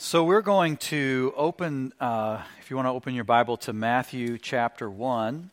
So 0.00 0.22
we're 0.22 0.42
going 0.42 0.76
to 0.76 1.34
open, 1.36 1.92
uh, 1.98 2.40
if 2.60 2.70
you 2.70 2.76
want 2.76 2.86
to 2.86 2.92
open 2.92 3.14
your 3.14 3.24
Bible 3.24 3.56
to 3.56 3.72
Matthew 3.72 4.38
chapter 4.38 4.88
1. 4.88 5.50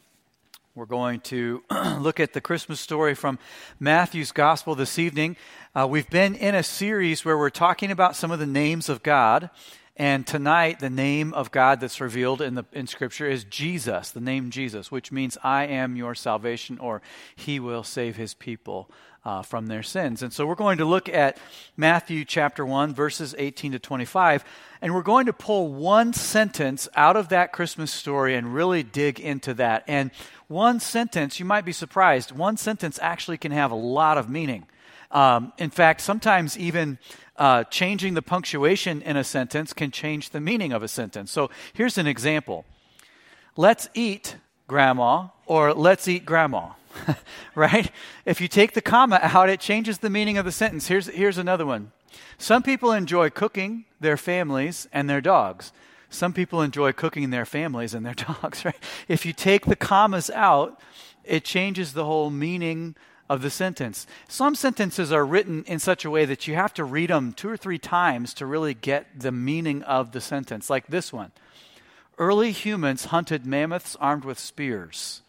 We're 0.76 0.86
going 0.86 1.22
to 1.22 1.64
look 1.98 2.20
at 2.20 2.34
the 2.34 2.42
Christmas 2.42 2.80
story 2.80 3.16
from 3.16 3.40
Matthew's 3.80 4.32
Gospel 4.32 4.76
this 4.76 5.00
evening. 5.00 5.36
Uh, 5.74 5.88
we've 5.90 6.08
been 6.12 6.36
in 6.36 6.54
a 6.54 6.62
series 6.62 7.26
where 7.26 7.36
we're 7.36 7.50
talking 7.50 7.90
about 7.90 8.16
some 8.16 8.30
of 8.30 8.38
the 8.38 8.46
names 8.46 8.88
of 8.88 9.02
God. 9.02 9.50
And 9.98 10.28
tonight, 10.28 10.80
the 10.80 10.90
name 10.90 11.34
of 11.34 11.52
God 11.52 11.80
that's 11.80 12.02
revealed 12.02 12.42
in, 12.42 12.56
the, 12.56 12.66
in 12.74 12.86
Scripture 12.86 13.30
is 13.30 13.46
Jesus, 13.46 14.12
the 14.12 14.20
name 14.20 14.50
Jesus, 14.50 14.92
which 14.92 15.10
means 15.10 15.38
I 15.42 15.68
am 15.68 15.96
your 15.96 16.16
salvation 16.16 16.78
or 16.80 17.02
He 17.34 17.62
will 17.62 17.84
save 17.84 18.18
His 18.18 18.34
people 18.34 18.90
uh, 19.24 19.42
from 19.42 19.68
their 19.68 19.84
sins. 19.84 20.22
And 20.22 20.34
so 20.34 20.46
we're 20.46 20.56
going 20.56 20.78
to 20.78 20.86
look 20.86 21.08
at 21.08 21.38
Matthew 21.78 22.26
chapter 22.26 22.66
1, 22.66 22.94
verses 22.94 23.34
18 23.38 23.72
to 23.72 23.80
25, 23.80 24.44
and 24.82 24.94
we're 24.94 25.02
going 25.02 25.26
to 25.26 25.34
pull 25.34 25.74
one 25.74 26.12
sentence 26.14 26.88
out 26.96 27.16
of 27.16 27.30
that 27.30 27.54
Christmas 27.54 27.90
story 27.90 28.36
and 28.36 28.54
really 28.54 28.84
dig 28.84 29.20
into 29.20 29.54
that. 29.56 29.86
And 29.88 30.12
one 30.48 30.82
sentence, 30.82 31.40
you 31.40 31.46
might 31.46 31.66
be 31.66 31.72
surprised, 31.72 32.32
one 32.32 32.58
sentence 32.58 33.00
actually 33.02 33.38
can 33.38 33.52
have 33.52 33.72
a 33.72 33.76
lot 33.76 34.18
of 34.18 34.30
meaning. 34.30 34.68
Um, 35.12 35.54
in 35.58 35.70
fact, 35.70 36.02
sometimes 36.02 36.58
even 36.58 36.98
uh, 37.38 37.64
changing 37.66 38.14
the 38.14 38.22
punctuation 38.22 39.02
in 39.02 39.18
a 39.18 39.24
sentence 39.24 39.74
can 39.74 39.92
change 39.92 40.30
the 40.30 40.40
meaning 40.40 40.72
of 40.74 40.84
a 40.84 40.88
sentence. 40.88 41.32
So 41.32 41.50
here's 41.74 41.98
an 41.98 42.08
example 42.08 42.66
Let's 43.58 43.88
eat, 43.94 44.36
Grandma, 44.68 45.28
or 45.46 45.74
let's 45.74 46.08
eat, 46.08 46.26
Grandma. 46.26 46.72
right? 47.56 47.92
If 48.26 48.42
you 48.42 48.48
take 48.48 48.74
the 48.74 48.82
comma 48.82 49.20
out, 49.22 49.50
it 49.50 49.60
changes 49.60 50.00
the 50.00 50.10
meaning 50.10 50.38
of 50.38 50.46
the 50.46 50.52
sentence. 50.52 50.88
Here's, 50.88 51.08
here's 51.08 51.38
another 51.38 51.66
one. 51.66 51.92
Some 52.38 52.64
people 52.64 52.92
enjoy 52.92 53.30
cooking 53.30 53.86
their 54.00 54.18
families 54.18 54.88
and 54.94 55.10
their 55.10 55.22
dogs. 55.22 55.72
Some 56.10 56.34
people 56.34 56.62
enjoy 56.62 56.94
cooking 56.94 57.30
their 57.30 57.46
families 57.46 57.94
and 57.94 58.06
their 58.06 58.14
dogs, 58.42 58.66
right? 58.66 58.80
If 59.08 59.26
you 59.26 59.34
take 59.34 59.66
the 59.66 59.76
commas 59.76 60.30
out, 60.30 60.80
it 61.24 61.44
changes 61.44 61.94
the 61.94 62.06
whole 62.06 62.30
meaning 62.30 62.96
of 63.30 63.42
the 63.42 63.50
sentence. 63.50 64.06
Some 64.28 64.56
sentences 64.56 65.12
are 65.12 65.26
written 65.26 65.64
in 65.66 65.80
such 65.80 66.06
a 66.06 66.10
way 66.10 66.26
that 66.26 66.48
you 66.48 66.56
have 66.56 66.74
to 66.76 66.84
read 66.84 67.10
them 67.10 67.34
two 67.34 67.50
or 67.50 67.58
three 67.58 67.80
times 67.80 68.34
to 68.36 68.46
really 68.46 68.74
get 68.74 69.20
the 69.20 69.32
meaning 69.32 69.84
of 69.84 70.12
the 70.12 70.22
sentence, 70.22 70.70
like 70.70 70.88
this 70.88 71.12
one 71.12 71.32
Early 72.18 72.52
humans 72.52 73.06
hunted 73.06 73.46
mammoths 73.46 73.98
armed 73.98 74.24
with 74.24 74.40
spears. 74.40 75.22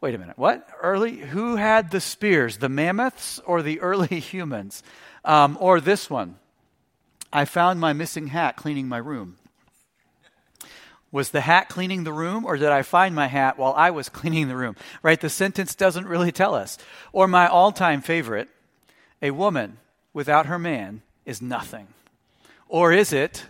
Wait 0.00 0.14
a 0.14 0.18
minute, 0.18 0.38
what? 0.38 0.68
Early? 0.82 1.16
Who 1.16 1.56
had 1.56 1.90
the 1.90 2.02
spears, 2.02 2.58
the 2.58 2.68
mammoths 2.68 3.38
or 3.46 3.62
the 3.62 3.80
early 3.80 4.06
humans? 4.20 4.82
Um, 5.24 5.56
or 5.60 5.80
this 5.80 6.10
one 6.10 6.36
I 7.32 7.44
found 7.44 7.80
my 7.80 7.92
missing 7.92 8.28
hat 8.28 8.56
cleaning 8.56 8.88
my 8.88 8.98
room. 8.98 9.36
Was 11.12 11.30
the 11.30 11.40
hat 11.40 11.68
cleaning 11.68 12.04
the 12.04 12.12
room, 12.12 12.44
or 12.44 12.56
did 12.56 12.68
I 12.68 12.82
find 12.82 13.14
my 13.14 13.26
hat 13.26 13.58
while 13.58 13.72
I 13.74 13.90
was 13.90 14.08
cleaning 14.10 14.48
the 14.48 14.56
room? 14.56 14.76
Right? 15.02 15.20
The 15.20 15.30
sentence 15.30 15.74
doesn't 15.74 16.06
really 16.06 16.32
tell 16.32 16.54
us. 16.54 16.78
Or 17.12 17.26
my 17.26 17.46
all 17.46 17.72
time 17.72 18.02
favorite 18.02 18.48
a 19.22 19.30
woman 19.30 19.78
without 20.12 20.46
her 20.46 20.58
man 20.58 21.02
is 21.24 21.40
nothing. 21.40 21.88
Or 22.68 22.92
is 22.92 23.12
it 23.12 23.46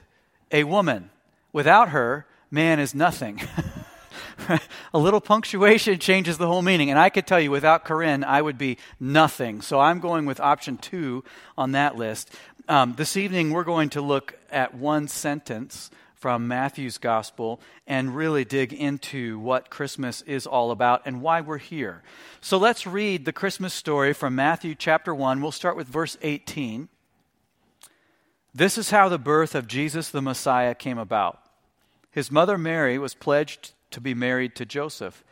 a 0.52 0.64
woman 0.64 1.10
without 1.52 1.88
her, 1.88 2.26
man 2.50 2.78
is 2.78 2.94
nothing? 2.94 3.40
a 4.94 4.98
little 4.98 5.20
punctuation 5.20 5.98
changes 5.98 6.38
the 6.38 6.46
whole 6.46 6.62
meaning. 6.62 6.90
And 6.90 6.98
I 6.98 7.08
could 7.08 7.26
tell 7.26 7.40
you, 7.40 7.50
without 7.50 7.84
Corinne, 7.84 8.24
I 8.24 8.42
would 8.42 8.58
be 8.58 8.78
nothing. 9.00 9.60
So 9.60 9.80
I'm 9.80 10.00
going 10.00 10.26
with 10.26 10.40
option 10.40 10.76
two 10.76 11.24
on 11.56 11.72
that 11.72 11.96
list. 11.96 12.30
Um, 12.68 12.94
this 12.96 13.16
evening, 13.16 13.50
we're 13.50 13.64
going 13.64 13.90
to 13.90 14.00
look 14.00 14.38
at 14.50 14.74
one 14.74 15.08
sentence 15.08 15.90
from 16.16 16.48
Matthew's 16.48 16.98
gospel 16.98 17.60
and 17.86 18.16
really 18.16 18.44
dig 18.44 18.72
into 18.72 19.38
what 19.38 19.70
Christmas 19.70 20.22
is 20.22 20.46
all 20.46 20.70
about 20.70 21.02
and 21.04 21.20
why 21.20 21.40
we're 21.40 21.58
here. 21.58 22.02
So 22.40 22.56
let's 22.56 22.86
read 22.86 23.24
the 23.24 23.32
Christmas 23.32 23.74
story 23.74 24.12
from 24.12 24.34
Matthew 24.34 24.74
chapter 24.74 25.14
1. 25.14 25.42
We'll 25.42 25.52
start 25.52 25.76
with 25.76 25.86
verse 25.86 26.16
18. 26.22 26.88
This 28.54 28.78
is 28.78 28.90
how 28.90 29.10
the 29.10 29.18
birth 29.18 29.54
of 29.54 29.68
Jesus 29.68 30.08
the 30.08 30.22
Messiah 30.22 30.74
came 30.74 30.98
about. 30.98 31.40
His 32.10 32.30
mother 32.30 32.56
Mary 32.56 32.98
was 32.98 33.14
pledged 33.14 33.72
to 33.90 34.00
be 34.00 34.14
married 34.14 34.54
to 34.56 34.64
Joseph, 34.64 35.22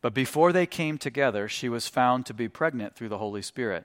but 0.00 0.14
before 0.14 0.52
they 0.52 0.64
came 0.64 0.96
together, 0.96 1.46
she 1.46 1.68
was 1.68 1.86
found 1.86 2.24
to 2.24 2.34
be 2.34 2.48
pregnant 2.48 2.96
through 2.96 3.10
the 3.10 3.18
Holy 3.18 3.42
Spirit. 3.42 3.84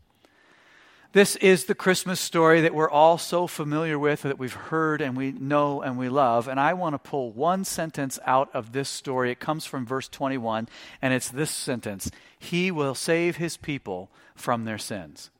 This 1.13 1.35
is 1.37 1.65
the 1.65 1.75
Christmas 1.75 2.21
story 2.21 2.61
that 2.61 2.73
we're 2.73 2.89
all 2.89 3.17
so 3.17 3.45
familiar 3.45 3.99
with, 3.99 4.21
that 4.21 4.39
we've 4.39 4.53
heard 4.53 5.01
and 5.01 5.17
we 5.17 5.33
know 5.33 5.81
and 5.81 5.97
we 5.97 6.07
love. 6.07 6.47
And 6.47 6.57
I 6.57 6.73
want 6.73 6.93
to 6.93 7.09
pull 7.09 7.31
one 7.31 7.65
sentence 7.65 8.17
out 8.25 8.49
of 8.53 8.71
this 8.71 8.87
story. 8.87 9.29
It 9.29 9.41
comes 9.41 9.65
from 9.65 9.85
verse 9.85 10.07
21, 10.07 10.69
and 11.01 11.13
it's 11.13 11.27
this 11.27 11.51
sentence 11.51 12.09
He 12.39 12.71
will 12.71 12.95
save 12.95 13.35
his 13.35 13.57
people 13.57 14.09
from 14.35 14.63
their 14.63 14.77
sins. 14.77 15.31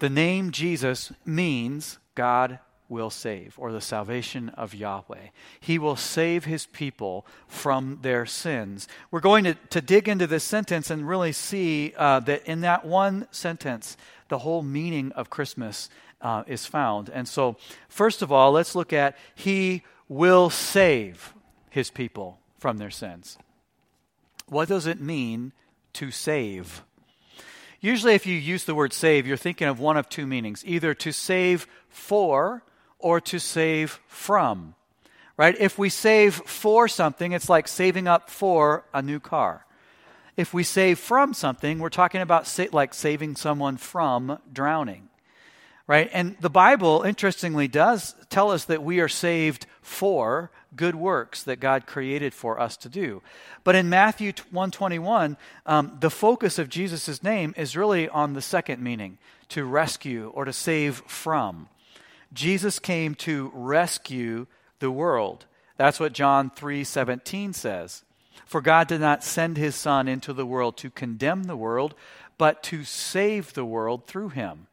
The 0.00 0.10
name 0.10 0.50
Jesus 0.50 1.12
means 1.24 1.98
God 2.14 2.58
will 2.90 3.10
save, 3.10 3.54
or 3.58 3.70
the 3.70 3.80
salvation 3.80 4.48
of 4.50 4.74
Yahweh. 4.74 5.28
He 5.60 5.78
will 5.78 5.96
save 5.96 6.46
his 6.46 6.66
people 6.66 7.26
from 7.46 7.98
their 8.00 8.24
sins. 8.24 8.88
We're 9.10 9.20
going 9.20 9.44
to, 9.44 9.54
to 9.54 9.80
dig 9.80 10.08
into 10.08 10.26
this 10.26 10.44
sentence 10.44 10.90
and 10.90 11.06
really 11.06 11.32
see 11.32 11.92
uh, 11.96 12.20
that 12.20 12.46
in 12.46 12.62
that 12.62 12.86
one 12.86 13.26
sentence, 13.30 13.96
the 14.28 14.38
whole 14.38 14.62
meaning 14.62 15.12
of 15.12 15.30
Christmas 15.30 15.88
uh, 16.20 16.44
is 16.46 16.66
found. 16.66 17.08
And 17.08 17.28
so, 17.28 17.56
first 17.88 18.22
of 18.22 18.32
all, 18.32 18.52
let's 18.52 18.74
look 18.74 18.92
at 18.92 19.16
He 19.34 19.82
will 20.08 20.50
save 20.50 21.34
His 21.70 21.90
people 21.90 22.38
from 22.58 22.78
their 22.78 22.90
sins. 22.90 23.38
What 24.46 24.68
does 24.68 24.86
it 24.86 25.00
mean 25.00 25.52
to 25.94 26.10
save? 26.10 26.82
Usually, 27.80 28.14
if 28.14 28.26
you 28.26 28.34
use 28.34 28.64
the 28.64 28.74
word 28.74 28.92
save, 28.92 29.26
you're 29.26 29.36
thinking 29.36 29.68
of 29.68 29.78
one 29.78 29.96
of 29.96 30.08
two 30.08 30.26
meanings 30.26 30.64
either 30.66 30.94
to 30.94 31.12
save 31.12 31.66
for 31.88 32.64
or 32.98 33.20
to 33.20 33.38
save 33.38 34.00
from. 34.08 34.74
Right? 35.36 35.56
If 35.60 35.78
we 35.78 35.88
save 35.88 36.34
for 36.34 36.88
something, 36.88 37.30
it's 37.30 37.48
like 37.48 37.68
saving 37.68 38.08
up 38.08 38.28
for 38.28 38.84
a 38.92 39.00
new 39.00 39.20
car 39.20 39.64
if 40.38 40.54
we 40.54 40.62
save 40.62 41.00
from 41.00 41.34
something, 41.34 41.80
we're 41.80 41.88
talking 41.88 42.20
about 42.20 42.46
sa- 42.46 42.66
like 42.70 42.94
saving 42.94 43.34
someone 43.34 43.76
from 43.76 44.38
drowning. 44.50 45.08
Right? 45.88 46.08
And 46.12 46.36
the 46.40 46.48
Bible, 46.48 47.02
interestingly, 47.02 47.66
does 47.66 48.14
tell 48.30 48.52
us 48.52 48.64
that 48.66 48.84
we 48.84 49.00
are 49.00 49.08
saved 49.08 49.66
for 49.82 50.52
good 50.76 50.94
works 50.94 51.42
that 51.42 51.58
God 51.58 51.86
created 51.86 52.34
for 52.34 52.60
us 52.60 52.76
to 52.78 52.88
do. 52.88 53.20
But 53.64 53.74
in 53.74 53.88
Matthew 53.88 54.32
121, 54.50 55.36
um, 55.66 55.96
the 55.98 56.10
focus 56.10 56.56
of 56.56 56.68
Jesus' 56.68 57.22
name 57.22 57.52
is 57.56 57.76
really 57.76 58.08
on 58.08 58.34
the 58.34 58.42
second 58.42 58.80
meaning, 58.80 59.18
to 59.48 59.64
rescue 59.64 60.30
or 60.34 60.44
to 60.44 60.52
save 60.52 61.02
from. 61.06 61.68
Jesus 62.32 62.78
came 62.78 63.16
to 63.16 63.50
rescue 63.54 64.46
the 64.78 64.90
world. 64.90 65.46
That's 65.78 65.98
what 65.98 66.12
John 66.12 66.50
3:17 66.50 67.54
says. 67.54 68.04
For 68.48 68.62
God 68.62 68.88
did 68.88 69.02
not 69.02 69.22
send 69.22 69.58
his 69.58 69.74
Son 69.74 70.08
into 70.08 70.32
the 70.32 70.46
world 70.46 70.78
to 70.78 70.88
condemn 70.88 71.44
the 71.44 71.56
world, 71.56 71.94
but 72.38 72.62
to 72.64 72.82
save 72.82 73.52
the 73.52 73.64
world 73.64 74.06
through 74.06 74.30
him. 74.30 74.68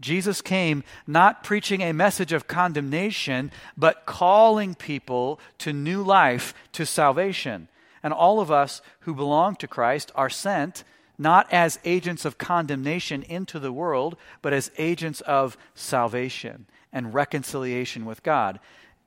Jesus 0.00 0.40
came 0.40 0.82
not 1.06 1.44
preaching 1.44 1.82
a 1.82 1.92
message 1.92 2.32
of 2.32 2.48
condemnation, 2.48 3.52
but 3.76 4.06
calling 4.06 4.74
people 4.74 5.38
to 5.58 5.74
new 5.74 6.02
life, 6.02 6.54
to 6.72 6.86
salvation. 6.86 7.68
And 8.02 8.14
all 8.14 8.40
of 8.40 8.50
us 8.50 8.80
who 9.00 9.14
belong 9.14 9.56
to 9.56 9.68
Christ 9.68 10.10
are 10.14 10.30
sent 10.30 10.82
not 11.18 11.52
as 11.52 11.78
agents 11.84 12.24
of 12.24 12.38
condemnation 12.38 13.22
into 13.24 13.58
the 13.58 13.72
world, 13.72 14.16
but 14.40 14.54
as 14.54 14.70
agents 14.78 15.20
of 15.22 15.58
salvation 15.74 16.64
and 16.94 17.12
reconciliation 17.12 18.06
with 18.06 18.22
God. 18.22 18.58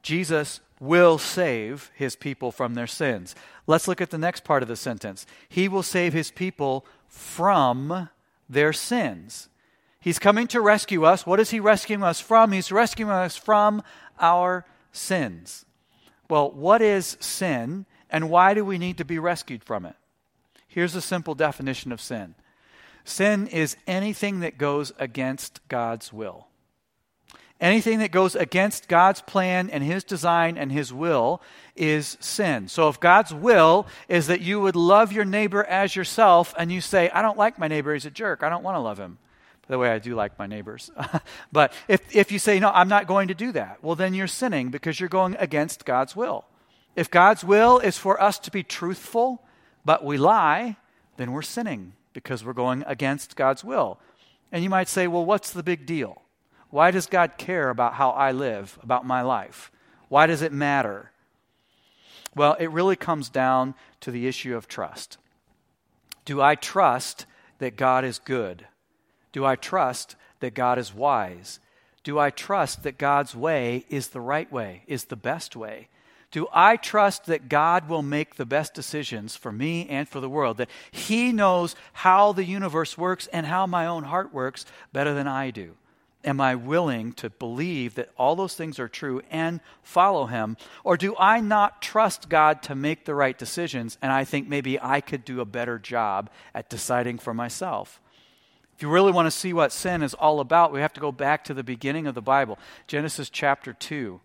Jesus 0.02 0.62
will 0.80 1.18
save 1.18 1.92
his 1.96 2.16
people 2.16 2.52
from 2.52 2.74
their 2.74 2.88
sins. 2.88 3.36
Let's 3.68 3.88
look 3.88 4.02
at 4.02 4.12
the 4.12 4.18
next 4.18 4.44
part 4.44 4.64
of 4.64 4.70
the 4.70 4.76
sentence. 4.76 5.26
He 5.50 5.68
will 5.68 5.84
save 5.84 6.14
his 6.14 6.32
people 6.32 6.86
from 7.08 8.10
their 8.50 8.74
sins. 8.74 9.50
He's 10.00 10.20
coming 10.20 10.48
to 10.48 10.62
rescue 10.62 11.04
us. 11.04 11.26
What 11.26 11.40
is 11.40 11.50
He 11.50 11.60
rescuing 11.60 12.04
us 12.04 12.22
from? 12.22 12.52
He's 12.52 12.72
rescuing 12.72 13.12
us 13.12 13.36
from 13.36 13.84
our 14.20 14.66
sins. 14.92 15.66
Well, 16.30 16.52
what 16.52 16.82
is 16.82 17.18
sin 17.20 17.86
and 18.10 18.30
why 18.30 18.54
do 18.54 18.64
we 18.64 18.78
need 18.78 18.98
to 18.98 19.06
be 19.06 19.20
rescued 19.20 19.64
from 19.64 19.86
it? 19.86 19.96
Here's 20.68 20.96
a 20.96 21.02
simple 21.02 21.36
definition 21.36 21.92
of 21.92 22.02
sin 22.02 22.36
sin 23.04 23.48
is 23.48 23.76
anything 23.88 24.42
that 24.42 24.58
goes 24.58 24.94
against 25.00 25.68
God's 25.68 26.14
will. 26.14 26.48
Anything 27.62 28.00
that 28.00 28.12
goes 28.12 28.36
against 28.36 28.88
God's 28.88 29.22
plan 29.22 29.70
and 29.70 29.84
His 29.84 30.04
design 30.04 30.58
and 30.58 30.72
His 30.72 30.94
will 30.94 31.42
is 31.76 32.18
sin. 32.20 32.68
So 32.68 32.88
if 32.88 33.00
God's 33.00 33.34
will 33.34 33.86
is 34.08 34.28
that 34.28 34.42
you 34.42 34.62
would 34.62 34.76
love 34.76 35.12
your 35.12 35.26
neighbor 35.26 35.64
as 35.64 35.96
yourself 35.96 36.54
and 36.58 36.72
you 36.72 36.80
say, 36.80 37.10
I 37.10 37.22
don't 37.22 37.38
like 37.38 37.60
my 37.60 37.68
neighbor, 37.68 37.94
he's 37.94 38.06
a 38.06 38.12
jerk, 38.12 38.44
I 38.44 38.50
don't 38.50 38.64
want 38.64 38.76
to 38.76 38.82
love 38.82 38.98
him. 38.98 39.18
By 39.68 39.76
the 39.76 39.80
way, 39.80 39.90
I 39.90 40.00
do 40.00 40.16
like 40.16 40.40
my 40.40 40.48
neighbors. 40.48 40.90
but 41.52 41.74
if, 41.88 42.16
if 42.16 42.32
you 42.32 42.40
say, 42.40 42.60
no, 42.60 42.70
I'm 42.70 42.88
not 42.88 43.08
going 43.08 43.28
to 43.28 43.36
do 43.36 43.52
that, 43.52 43.84
well, 43.84 43.96
then 43.96 44.14
you're 44.14 44.28
sinning 44.28 44.70
because 44.70 45.00
you're 45.00 45.10
going 45.10 45.36
against 45.38 45.86
God's 45.86 46.16
will. 46.16 46.46
If 46.96 47.12
God's 47.12 47.44
will 47.44 47.80
is 47.80 47.98
for 47.98 48.22
us 48.22 48.40
to 48.40 48.52
be 48.52 48.64
truthful, 48.64 49.44
but 49.86 50.04
we 50.04 50.18
lie, 50.18 50.78
then 51.18 51.32
we're 51.34 51.42
sinning 51.42 51.94
because 52.14 52.44
we're 52.44 52.54
going 52.54 52.84
against 52.88 53.36
God's 53.36 53.64
will. 53.64 54.00
And 54.52 54.64
you 54.64 54.70
might 54.70 54.88
say, 54.88 55.08
well, 55.08 55.26
what's 55.26 55.52
the 55.52 55.64
big 55.64 55.86
deal? 55.86 56.22
Why 56.70 56.92
does 56.92 57.08
God 57.08 57.38
care 57.38 57.70
about 57.70 57.96
how 57.96 58.12
I 58.12 58.32
live, 58.32 58.78
about 58.84 59.06
my 59.06 59.22
life? 59.22 59.72
Why 60.08 60.28
does 60.28 60.42
it 60.42 60.52
matter? 60.52 61.12
Well, 62.36 62.56
it 62.60 62.72
really 62.72 62.96
comes 62.96 63.30
down 63.30 63.74
to 64.02 64.12
the 64.12 64.28
issue 64.28 64.56
of 64.56 64.68
trust. 64.68 65.18
Do 66.26 66.42
I 66.42 66.56
trust 66.56 67.26
that 67.58 67.76
God 67.76 68.06
is 68.06 68.20
good? 68.20 68.68
Do 69.32 69.46
I 69.46 69.56
trust 69.56 70.16
that 70.40 70.54
God 70.54 70.78
is 70.78 70.94
wise? 70.94 71.60
Do 72.04 72.20
I 72.20 72.30
trust 72.30 72.84
that 72.84 72.98
God's 72.98 73.36
way 73.36 73.86
is 73.90 74.10
the 74.10 74.22
right 74.22 74.52
way, 74.52 74.84
is 74.88 75.06
the 75.06 75.16
best 75.16 75.56
way? 75.56 75.90
Do 76.32 76.48
I 76.54 76.78
trust 76.78 77.26
that 77.26 77.50
God 77.50 77.90
will 77.90 78.04
make 78.04 78.36
the 78.36 78.46
best 78.46 78.76
decisions 78.76 79.36
for 79.36 79.52
me 79.52 79.88
and 79.90 80.08
for 80.08 80.20
the 80.20 80.30
world? 80.30 80.58
That 80.58 80.70
He 80.92 81.32
knows 81.32 81.76
how 81.94 82.32
the 82.32 82.46
universe 82.46 82.98
works 82.98 83.28
and 83.34 83.48
how 83.48 83.66
my 83.66 83.88
own 83.88 84.04
heart 84.04 84.32
works 84.32 84.66
better 84.94 85.14
than 85.14 85.28
I 85.28 85.50
do? 85.50 85.76
Am 86.26 86.42
I 86.42 86.56
willing 86.56 87.14
to 87.14 87.30
believe 87.30 87.96
that 87.96 88.10
all 88.18 88.36
those 88.36 88.56
things 88.56 88.78
are 88.78 88.90
true 88.90 89.22
and 89.32 89.62
follow 89.82 90.26
Him? 90.26 90.58
Or 90.84 90.98
do 90.98 91.16
I 91.18 91.40
not 91.40 91.82
trust 91.82 92.28
God 92.28 92.62
to 92.64 92.76
make 92.76 93.06
the 93.06 93.16
right 93.16 93.38
decisions 93.38 93.98
and 94.02 94.12
I 94.12 94.26
think 94.26 94.48
maybe 94.48 94.80
I 94.82 95.00
could 95.00 95.24
do 95.24 95.40
a 95.40 95.46
better 95.46 95.80
job 95.80 96.30
at 96.54 96.70
deciding 96.70 97.20
for 97.20 97.34
myself? 97.34 98.02
If 98.76 98.84
you 98.84 98.90
really 98.90 99.12
want 99.12 99.28
to 99.28 99.32
see 99.32 99.54
what 99.54 99.72
sin 99.72 100.02
is 100.04 100.14
all 100.14 100.40
about, 100.40 100.72
we 100.72 100.82
have 100.82 100.94
to 100.94 101.02
go 101.02 101.12
back 101.12 101.44
to 101.46 101.54
the 101.54 101.64
beginning 101.64 102.08
of 102.08 102.16
the 102.16 102.22
Bible 102.22 102.60
Genesis 102.88 103.30
chapter 103.30 103.74
2 103.74 104.20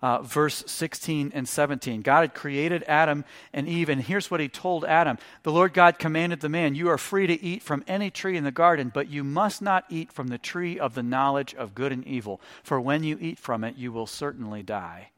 uh, 0.00 0.22
verse 0.22 0.62
16 0.66 1.32
and 1.34 1.48
17. 1.48 2.02
God 2.02 2.20
had 2.20 2.34
created 2.34 2.84
Adam 2.86 3.24
and 3.52 3.68
Eve, 3.68 3.88
and 3.88 4.02
here's 4.02 4.30
what 4.30 4.40
he 4.40 4.48
told 4.48 4.84
Adam 4.84 5.18
The 5.42 5.52
Lord 5.52 5.74
God 5.74 5.98
commanded 5.98 6.40
the 6.40 6.48
man, 6.48 6.74
You 6.74 6.88
are 6.88 6.98
free 6.98 7.26
to 7.26 7.42
eat 7.42 7.62
from 7.62 7.84
any 7.86 8.10
tree 8.10 8.36
in 8.36 8.44
the 8.44 8.50
garden, 8.50 8.90
but 8.92 9.08
you 9.08 9.24
must 9.24 9.60
not 9.60 9.84
eat 9.88 10.12
from 10.12 10.28
the 10.28 10.38
tree 10.38 10.78
of 10.78 10.94
the 10.94 11.02
knowledge 11.02 11.54
of 11.54 11.74
good 11.74 11.92
and 11.92 12.06
evil, 12.06 12.40
for 12.62 12.80
when 12.80 13.02
you 13.02 13.18
eat 13.20 13.38
from 13.38 13.64
it, 13.64 13.76
you 13.76 13.92
will 13.92 14.06
certainly 14.06 14.62
die. 14.62 15.10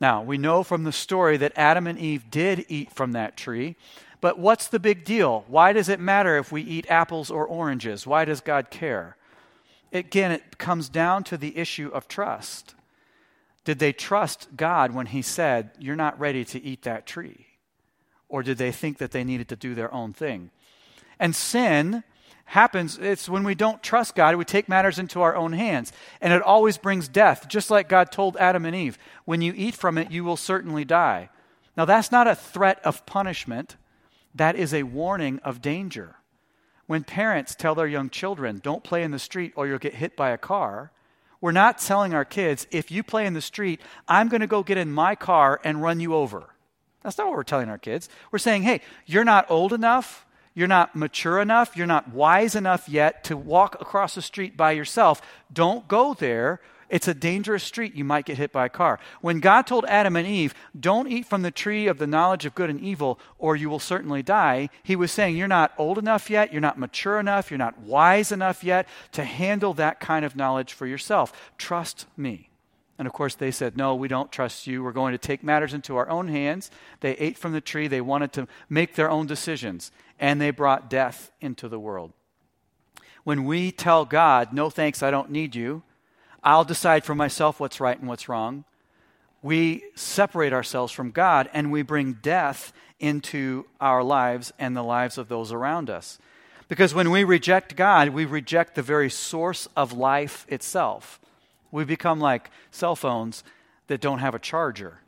Now, 0.00 0.22
we 0.22 0.38
know 0.38 0.62
from 0.62 0.84
the 0.84 0.92
story 0.92 1.36
that 1.36 1.52
Adam 1.56 1.86
and 1.86 1.98
Eve 1.98 2.30
did 2.30 2.64
eat 2.68 2.90
from 2.90 3.12
that 3.12 3.36
tree. 3.36 3.76
But 4.22 4.38
what's 4.38 4.68
the 4.68 4.78
big 4.78 5.04
deal? 5.04 5.44
Why 5.48 5.72
does 5.72 5.88
it 5.88 6.00
matter 6.00 6.36
if 6.36 6.52
we 6.52 6.62
eat 6.62 6.90
apples 6.90 7.30
or 7.30 7.46
oranges? 7.46 8.06
Why 8.06 8.24
does 8.24 8.40
God 8.40 8.70
care? 8.70 9.16
Again, 9.92 10.30
it 10.30 10.58
comes 10.58 10.88
down 10.88 11.24
to 11.24 11.36
the 11.36 11.56
issue 11.56 11.90
of 11.92 12.06
trust. 12.06 12.74
Did 13.64 13.78
they 13.78 13.92
trust 13.92 14.48
God 14.56 14.92
when 14.92 15.06
He 15.06 15.22
said, 15.22 15.70
You're 15.78 15.96
not 15.96 16.18
ready 16.18 16.44
to 16.46 16.62
eat 16.62 16.82
that 16.82 17.06
tree? 17.06 17.46
Or 18.28 18.42
did 18.42 18.58
they 18.58 18.72
think 18.72 18.98
that 18.98 19.10
they 19.10 19.24
needed 19.24 19.48
to 19.48 19.56
do 19.56 19.74
their 19.74 19.92
own 19.92 20.12
thing? 20.12 20.50
And 21.18 21.34
sin 21.34 22.04
happens, 22.46 22.98
it's 22.98 23.28
when 23.28 23.44
we 23.44 23.54
don't 23.54 23.82
trust 23.82 24.16
God, 24.16 24.34
we 24.34 24.44
take 24.44 24.68
matters 24.68 24.98
into 24.98 25.22
our 25.22 25.36
own 25.36 25.52
hands. 25.52 25.92
And 26.20 26.32
it 26.32 26.42
always 26.42 26.78
brings 26.78 27.06
death, 27.06 27.48
just 27.48 27.70
like 27.70 27.88
God 27.88 28.10
told 28.10 28.36
Adam 28.38 28.64
and 28.64 28.74
Eve 28.74 28.98
when 29.24 29.40
you 29.40 29.52
eat 29.56 29.74
from 29.74 29.98
it, 29.98 30.10
you 30.10 30.24
will 30.24 30.36
certainly 30.36 30.84
die. 30.84 31.28
Now, 31.76 31.84
that's 31.84 32.10
not 32.10 32.26
a 32.26 32.34
threat 32.34 32.80
of 32.84 33.06
punishment, 33.06 33.76
that 34.34 34.56
is 34.56 34.74
a 34.74 34.82
warning 34.82 35.38
of 35.44 35.62
danger. 35.62 36.16
When 36.86 37.04
parents 37.04 37.54
tell 37.54 37.76
their 37.76 37.86
young 37.86 38.10
children, 38.10 38.60
don't 38.62 38.82
play 38.82 39.04
in 39.04 39.12
the 39.12 39.18
street 39.20 39.52
or 39.54 39.68
you'll 39.68 39.78
get 39.78 39.94
hit 39.94 40.16
by 40.16 40.30
a 40.30 40.38
car, 40.38 40.90
we're 41.40 41.52
not 41.52 41.78
telling 41.78 42.14
our 42.14 42.24
kids, 42.24 42.66
if 42.70 42.90
you 42.90 43.02
play 43.02 43.26
in 43.26 43.34
the 43.34 43.40
street, 43.40 43.80
I'm 44.06 44.28
going 44.28 44.40
to 44.40 44.46
go 44.46 44.62
get 44.62 44.78
in 44.78 44.90
my 44.90 45.14
car 45.14 45.60
and 45.64 45.82
run 45.82 46.00
you 46.00 46.14
over. 46.14 46.44
That's 47.02 47.16
not 47.16 47.28
what 47.28 47.36
we're 47.36 47.44
telling 47.44 47.70
our 47.70 47.78
kids. 47.78 48.08
We're 48.30 48.38
saying, 48.38 48.62
hey, 48.62 48.82
you're 49.06 49.24
not 49.24 49.50
old 49.50 49.72
enough, 49.72 50.26
you're 50.54 50.68
not 50.68 50.94
mature 50.94 51.40
enough, 51.40 51.76
you're 51.76 51.86
not 51.86 52.10
wise 52.10 52.54
enough 52.54 52.88
yet 52.88 53.24
to 53.24 53.36
walk 53.36 53.80
across 53.80 54.14
the 54.14 54.22
street 54.22 54.56
by 54.56 54.72
yourself. 54.72 55.22
Don't 55.52 55.88
go 55.88 56.14
there. 56.14 56.60
It's 56.90 57.06
a 57.06 57.14
dangerous 57.14 57.62
street. 57.62 57.94
You 57.94 58.04
might 58.04 58.24
get 58.24 58.36
hit 58.36 58.50
by 58.50 58.66
a 58.66 58.68
car. 58.68 58.98
When 59.20 59.38
God 59.38 59.62
told 59.62 59.84
Adam 59.86 60.16
and 60.16 60.26
Eve, 60.26 60.54
don't 60.78 61.06
eat 61.06 61.24
from 61.24 61.42
the 61.42 61.52
tree 61.52 61.86
of 61.86 61.98
the 61.98 62.06
knowledge 62.06 62.44
of 62.44 62.56
good 62.56 62.68
and 62.68 62.80
evil, 62.80 63.20
or 63.38 63.54
you 63.54 63.70
will 63.70 63.78
certainly 63.78 64.24
die, 64.24 64.70
he 64.82 64.96
was 64.96 65.12
saying, 65.12 65.36
You're 65.36 65.46
not 65.46 65.72
old 65.78 65.98
enough 65.98 66.28
yet. 66.28 66.52
You're 66.52 66.60
not 66.60 66.80
mature 66.80 67.20
enough. 67.20 67.50
You're 67.50 67.58
not 67.58 67.78
wise 67.78 68.32
enough 68.32 68.64
yet 68.64 68.88
to 69.12 69.24
handle 69.24 69.72
that 69.74 70.00
kind 70.00 70.24
of 70.24 70.34
knowledge 70.34 70.72
for 70.72 70.86
yourself. 70.86 71.52
Trust 71.56 72.06
me. 72.16 72.50
And 72.98 73.06
of 73.06 73.14
course, 73.14 73.36
they 73.36 73.52
said, 73.52 73.76
No, 73.76 73.94
we 73.94 74.08
don't 74.08 74.32
trust 74.32 74.66
you. 74.66 74.82
We're 74.82 74.90
going 74.90 75.12
to 75.12 75.18
take 75.18 75.44
matters 75.44 75.72
into 75.72 75.96
our 75.96 76.10
own 76.10 76.26
hands. 76.26 76.72
They 77.00 77.12
ate 77.12 77.38
from 77.38 77.52
the 77.52 77.60
tree. 77.60 77.86
They 77.86 78.00
wanted 78.00 78.32
to 78.32 78.48
make 78.68 78.96
their 78.96 79.10
own 79.10 79.26
decisions, 79.26 79.92
and 80.18 80.40
they 80.40 80.50
brought 80.50 80.90
death 80.90 81.30
into 81.40 81.68
the 81.68 81.78
world. 81.78 82.12
When 83.22 83.44
we 83.44 83.70
tell 83.70 84.04
God, 84.04 84.52
No 84.52 84.70
thanks, 84.70 85.04
I 85.04 85.12
don't 85.12 85.30
need 85.30 85.54
you, 85.54 85.84
I'll 86.42 86.64
decide 86.64 87.04
for 87.04 87.14
myself 87.14 87.60
what's 87.60 87.80
right 87.80 87.98
and 87.98 88.08
what's 88.08 88.28
wrong. 88.28 88.64
We 89.42 89.84
separate 89.94 90.52
ourselves 90.52 90.92
from 90.92 91.10
God 91.10 91.48
and 91.52 91.72
we 91.72 91.82
bring 91.82 92.14
death 92.14 92.72
into 92.98 93.66
our 93.80 94.02
lives 94.02 94.52
and 94.58 94.76
the 94.76 94.82
lives 94.82 95.18
of 95.18 95.28
those 95.28 95.52
around 95.52 95.88
us. 95.88 96.18
Because 96.68 96.94
when 96.94 97.10
we 97.10 97.24
reject 97.24 97.74
God, 97.74 98.10
we 98.10 98.24
reject 98.24 98.74
the 98.74 98.82
very 98.82 99.10
source 99.10 99.66
of 99.76 99.92
life 99.92 100.46
itself. 100.48 101.18
We 101.72 101.84
become 101.84 102.20
like 102.20 102.50
cell 102.70 102.94
phones 102.94 103.42
that 103.88 104.00
don't 104.00 104.20
have 104.20 104.34
a 104.34 104.38
charger. 104.38 104.98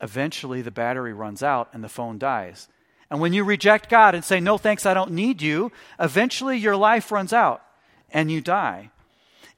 Eventually, 0.00 0.62
the 0.62 0.70
battery 0.70 1.12
runs 1.12 1.42
out 1.42 1.68
and 1.72 1.82
the 1.82 1.88
phone 1.88 2.18
dies. 2.18 2.68
And 3.10 3.20
when 3.20 3.32
you 3.32 3.44
reject 3.44 3.88
God 3.88 4.14
and 4.14 4.24
say, 4.24 4.40
No, 4.40 4.58
thanks, 4.58 4.86
I 4.86 4.94
don't 4.94 5.12
need 5.12 5.42
you, 5.42 5.72
eventually 5.98 6.56
your 6.56 6.76
life 6.76 7.10
runs 7.10 7.32
out 7.32 7.62
and 8.10 8.30
you 8.30 8.40
die. 8.40 8.90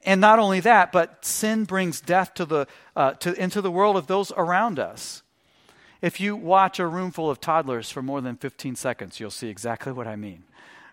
And 0.05 0.21
not 0.21 0.37
only 0.37 0.59
that, 0.59 0.91
but 0.91 1.25
sin 1.25 1.65
brings 1.65 1.99
death 1.99 2.35
to 2.35 2.45
the, 2.45 2.67
uh, 2.95 3.13
to, 3.13 3.33
into 3.41 3.59
the 3.59 3.71
world 3.71 3.97
of 3.97 4.05
those 4.05 4.31
around 4.37 4.77
us. 4.77 5.23
If 6.01 6.19
you 6.19 6.35
watch 6.35 6.79
a 6.79 6.85
room 6.85 7.09
full 7.09 7.31
of 7.31 7.41
toddlers 7.41 7.89
for 7.89 8.03
more 8.03 8.21
than 8.21 8.35
15 8.35 8.75
seconds, 8.75 9.19
you'll 9.19 9.31
see 9.31 9.49
exactly 9.49 9.91
what 9.91 10.05
I 10.05 10.15
mean. 10.15 10.43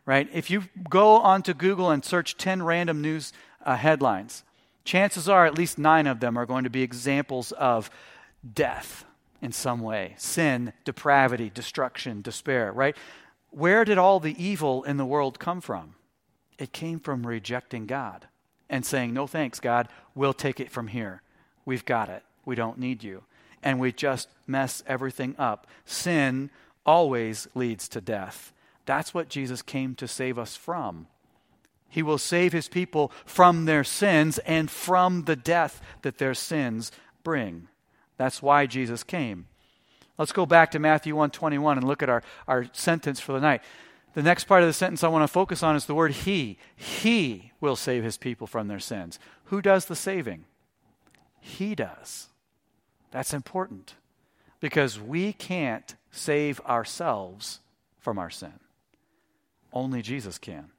Right? 0.07 0.29
If 0.33 0.51
you 0.51 0.65
go 0.89 1.17
onto 1.17 1.53
Google 1.53 1.91
and 1.91 2.03
search 2.03 2.39
10 2.39 2.63
random 2.63 3.03
news 3.03 3.35
uh, 3.65 3.77
headlines, 3.77 4.45
chances 4.85 5.29
are 5.29 5.45
at 5.45 5.59
least 5.59 5.79
nine 5.79 6.07
of 6.07 6.21
them 6.21 6.39
are 6.39 6.47
going 6.47 6.65
to 6.65 6.71
be 6.71 6.83
examples 6.83 7.53
of 7.53 7.91
death 8.55 9.05
in 9.43 9.53
some 9.53 9.81
way 9.81 10.15
sin, 10.17 10.73
depravity, 10.85 11.51
destruction, 11.51 12.23
despair, 12.23 12.73
right? 12.73 12.97
Where 13.51 13.85
did 13.85 13.99
all 13.99 14.19
the 14.19 14.43
evil 14.43 14.83
in 14.85 14.97
the 14.97 15.05
world 15.05 15.39
come 15.39 15.61
from? 15.61 15.95
It 16.59 16.73
came 16.73 16.99
from 16.99 17.27
rejecting 17.27 17.87
God 17.87 18.27
and 18.73 18.85
saying, 18.85 19.13
No 19.13 19.29
thanks, 19.29 19.61
God, 19.61 19.89
we'll 20.17 20.33
take 20.33 20.59
it 20.59 20.73
from 20.73 20.89
here. 20.89 21.23
We've 21.65 21.85
got 21.85 22.09
it. 22.09 22.25
We 22.45 22.57
don't 22.57 22.79
need 22.79 23.05
you. 23.05 23.23
And 23.63 23.79
we 23.79 23.93
just 23.93 24.29
mess 24.49 24.83
everything 24.89 25.37
up. 25.39 25.69
Sin 25.85 26.51
always 26.85 27.47
leads 27.55 27.87
to 27.91 28.01
death. 28.01 28.53
That's 28.87 29.15
what 29.15 29.29
Jesus 29.29 29.63
came 29.63 29.95
to 29.97 30.09
save 30.09 30.39
us 30.39 30.57
from. 30.57 31.07
He 31.89 32.03
will 32.03 32.19
save 32.19 32.53
his 32.53 32.69
people 32.69 33.13
from 33.27 33.67
their 33.67 33.85
sins 33.85 34.39
and 34.39 34.71
from 34.71 35.25
the 35.25 35.37
death 35.37 35.81
that 36.01 36.19
their 36.19 36.35
sins 36.35 36.91
bring. 37.23 37.69
That's 38.17 38.43
why 38.43 38.67
Jesus 38.67 39.05
came. 39.05 39.47
Let's 40.19 40.33
go 40.33 40.47
back 40.47 40.71
to 40.71 40.79
Matthew 40.79 41.15
121 41.15 41.79
and 41.79 41.87
look 41.87 42.03
at 42.03 42.09
our, 42.09 42.23
our 42.49 42.67
sentence 42.73 43.21
for 43.21 43.33
the 43.33 43.41
night. 43.41 43.63
The 44.15 44.23
next 44.23 44.45
part 44.45 44.63
of 44.63 44.69
the 44.69 44.75
sentence 44.75 45.03
I 45.03 45.09
want 45.09 45.23
to 45.23 45.29
focus 45.29 45.63
on 45.63 45.77
is 45.77 45.87
the 45.87 45.95
word 45.95 46.13
He. 46.13 46.59
He 46.77 47.53
will 47.61 47.77
save 47.77 48.05
His 48.05 48.17
people 48.19 48.47
from 48.47 48.69
their 48.69 48.81
sins. 48.81 49.19
Who 49.45 49.63
does 49.63 49.87
the 49.87 49.97
saving? 49.97 50.45
He 51.41 51.75
does. 51.75 52.29
That's 53.11 53.35
important 53.35 53.95
because 54.61 55.01
we 55.01 55.33
can't 55.33 55.95
save 56.11 56.61
ourselves 56.61 57.61
from 57.99 58.19
our 58.19 58.31
sin. 58.31 58.55
Only 59.73 60.03
Jesus 60.03 60.39
can. 60.39 60.71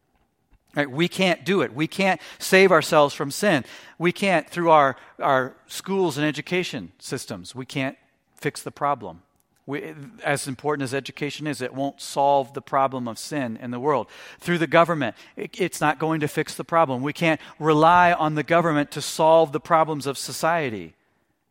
Right? 0.75 0.89
We 0.89 1.07
can't 1.07 1.43
do 1.43 1.61
it. 1.61 1.73
We 1.75 1.87
can't 1.87 2.19
save 2.39 2.71
ourselves 2.71 3.13
from 3.13 3.29
sin. 3.29 3.63
We 3.99 4.11
can't, 4.11 4.49
through 4.49 4.71
our, 4.71 4.95
our 5.19 5.55
schools 5.67 6.17
and 6.17 6.25
education 6.25 6.91
systems, 6.97 7.53
we 7.53 7.65
can't 7.65 7.97
fix 8.35 8.63
the 8.63 8.71
problem. 8.71 9.21
We, 9.65 9.93
as 10.23 10.47
important 10.47 10.83
as 10.83 10.93
education 10.93 11.47
is, 11.47 11.61
it 11.61 11.73
won't 11.73 12.01
solve 12.01 12.53
the 12.53 12.61
problem 12.61 13.07
of 13.07 13.17
sin 13.17 13.57
in 13.61 13.71
the 13.71 13.79
world. 13.79 14.07
Through 14.39 14.57
the 14.57 14.67
government, 14.67 15.15
it, 15.37 15.59
it's 15.59 15.79
not 15.79 15.99
going 15.99 16.19
to 16.19 16.27
fix 16.27 16.55
the 16.55 16.65
problem. 16.65 17.01
We 17.01 17.13
can't 17.13 17.39
rely 17.59 18.11
on 18.11 18.35
the 18.35 18.43
government 18.43 18.91
to 18.91 19.01
solve 19.01 19.53
the 19.53 19.61
problems 19.61 20.05
of 20.05 20.17
society. 20.17 20.95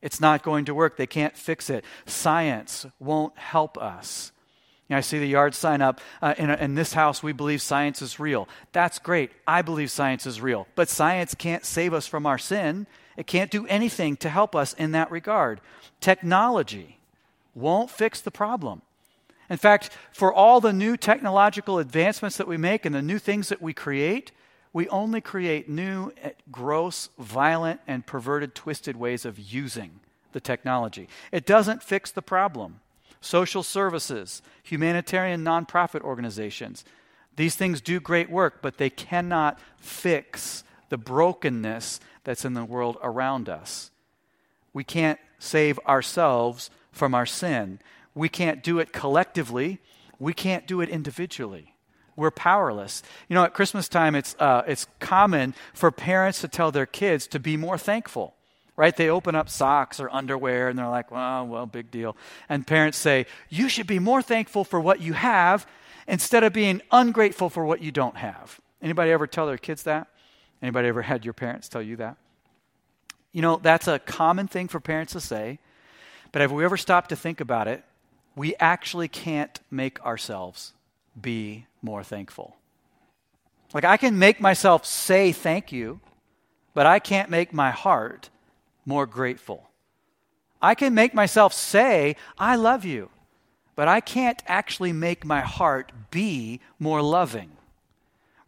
It's 0.03 0.21
not 0.21 0.43
going 0.43 0.67
to 0.67 0.75
work. 0.75 0.97
They 0.97 1.07
can't 1.07 1.37
fix 1.37 1.71
it. 1.71 1.85
Science 2.05 2.85
won't 2.99 3.39
help 3.39 3.79
us. 3.79 4.33
You 4.89 4.95
know, 4.95 4.99
I 4.99 5.01
see 5.01 5.19
the 5.19 5.27
yard 5.27 5.55
sign 5.55 5.81
up. 5.81 6.03
Uh, 6.21 6.35
in, 6.37 6.51
in 6.51 6.75
this 6.75 6.93
house, 6.93 7.23
we 7.23 7.33
believe 7.33 7.63
science 7.63 8.03
is 8.03 8.21
real. 8.21 8.47
That's 8.73 8.99
great. 8.99 9.31
I 9.47 9.63
believe 9.63 9.91
science 9.91 10.27
is 10.27 10.41
real. 10.41 10.67
But 10.75 10.91
science 10.91 11.35
can't 11.35 11.65
save 11.65 11.95
us 11.95 12.07
from 12.07 12.27
our 12.27 12.39
sin, 12.39 12.87
it 13.17 13.27
can't 13.27 13.51
do 13.51 13.67
anything 13.69 14.17
to 14.19 14.29
help 14.29 14.55
us 14.57 14.75
in 14.75 14.93
that 14.93 15.11
regard. 15.11 15.61
Technology 16.01 16.99
won't 17.55 17.91
fix 17.91 18.21
the 18.21 18.31
problem. 18.31 18.83
In 19.51 19.59
fact, 19.59 19.91
for 20.13 20.33
all 20.33 20.61
the 20.61 20.73
new 20.73 20.97
technological 20.97 21.79
advancements 21.79 22.37
that 22.37 22.49
we 22.49 22.57
make 22.57 22.87
and 22.87 22.95
the 22.95 23.03
new 23.03 23.19
things 23.19 23.49
that 23.49 23.61
we 23.61 23.75
create, 23.75 24.33
we 24.73 24.89
only 24.89 25.21
create 25.21 25.69
new, 25.69 26.13
eh, 26.23 26.31
gross, 26.51 27.11
violent, 27.19 27.81
and 27.87 28.07
perverted, 28.07 28.55
twisted 28.55 28.97
ways 28.97 29.25
of 29.25 29.39
using 29.39 30.01
the 30.33 30.41
technology. 30.41 31.09
It 31.31 31.45
doesn't 31.45 31.83
fix 31.83 32.11
the 32.11 32.23
problem 32.23 32.81
social 33.21 33.63
services, 33.63 34.43
humanitarian 34.65 35.45
nonprofit 35.45 36.01
organizations. 36.01 36.85
These 37.37 37.55
things 37.55 37.81
do 37.81 38.01
great 38.01 38.29
work, 38.29 38.61
but 38.61 38.79
they 38.79 38.91
cannot 38.91 39.61
fix 39.77 40.65
the 40.89 40.99
brokenness 40.99 42.01
that's 42.25 42.45
in 42.45 42.55
the 42.55 42.65
world 42.65 42.99
around 43.01 43.49
us. 43.49 43.91
We 44.73 44.83
can't 44.83 45.21
save 45.39 45.79
ourselves 45.87 46.71
from 46.93 47.15
our 47.15 47.27
sin. 47.27 47.81
We 48.15 48.29
can't 48.29 48.63
do 48.63 48.79
it 48.79 48.93
collectively. 48.93 49.81
We 50.19 50.33
can't 50.33 50.67
do 50.67 50.81
it 50.81 50.89
individually. 50.89 51.75
We're 52.15 52.31
powerless. 52.31 53.03
You 53.29 53.35
know, 53.35 53.45
at 53.45 53.55
Christmas 53.55 53.89
time, 53.89 54.15
it's, 54.15 54.37
uh, 54.39 54.63
it's 54.67 54.87
common 55.01 55.55
for 55.73 55.91
parents 55.91 56.43
to 56.43 56.49
tell 56.49 56.71
their 56.71 56.87
kids 56.87 57.27
to 57.29 57.41
be 57.41 57.57
more 57.57 57.79
thankful 57.79 58.35
right? 58.77 58.97
They 58.97 59.09
open 59.09 59.35
up 59.35 59.49
socks 59.49 60.01
or 60.01 60.09
underwear 60.11 60.69
and 60.69 60.79
they're 60.79 60.89
like, 60.89 61.11
well, 61.11 61.47
well, 61.47 61.67
big 61.67 61.91
deal. 61.91 62.17
And 62.49 62.67
parents 62.67 62.99
say, 62.99 63.27
you 63.49 63.69
should 63.69 63.87
be 63.87 63.99
more 63.99 64.23
thankful 64.23 64.65
for 64.65 64.81
what 64.81 65.01
you 65.01 65.13
have 65.13 65.67
instead 66.09 66.43
of 66.43 66.53
being 66.53 66.81
ungrateful 66.91 67.51
for 67.51 67.65
what 67.65 67.83
you 67.83 67.93
don't 67.93 68.17
have. 68.17 68.61
Anybody 68.81 69.11
ever 69.11 69.27
tell 69.27 69.47
their 69.47 69.59
kids 69.59 69.85
that? 69.85 70.09
Anybody 70.61 70.89
ever 70.89 71.03
had 71.03 71.25
your 71.25 71.35
parents 71.35 71.69
tell 71.69 71.83
you 71.83 71.97
that? 71.97 72.17
You 73.33 73.43
know, 73.43 73.61
that's 73.63 73.89
a 73.89 73.99
common 73.99 74.49
thing 74.49 74.69
for 74.69 74.81
parents 74.81 75.13
to 75.13 75.21
say, 75.21 75.59
but 76.33 76.41
have 76.41 76.51
we 76.51 76.65
ever 76.65 76.77
stopped 76.77 77.11
to 77.11 77.17
think 77.17 77.41
about 77.41 77.69
it? 77.69 77.85
We 78.35 78.57
actually 78.57 79.09
can't 79.09 79.61
make 79.71 80.05
ourselves 80.05 80.73
be 81.21 81.67
more 81.83 82.03
thankful. 82.03 82.57
Like, 83.75 83.85
I 83.85 83.97
can 83.97 84.19
make 84.19 84.41
myself 84.41 84.85
say 84.85 85.33
thank 85.33 85.73
you, 85.73 86.01
but 86.75 86.87
I 86.87 86.99
can't 86.99 87.31
make 87.31 87.53
my 87.53 87.71
heart 87.71 88.31
more 88.85 89.07
grateful. 89.07 89.69
I 90.61 90.75
can 90.75 90.95
make 90.95 91.15
myself 91.15 91.53
say, 91.53 92.17
I 92.39 92.57
love 92.57 92.85
you, 92.85 93.11
but 93.75 93.89
I 93.89 94.01
can't 94.01 94.43
actually 94.47 94.93
make 94.93 95.25
my 95.25 95.41
heart 95.41 95.93
be 96.11 96.61
more 96.79 97.03
loving. 97.03 97.53